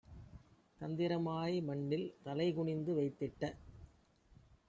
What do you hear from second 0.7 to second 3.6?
தந்திரமாய் மண்ணில் தலைகுனிந்து வைத்திட்ட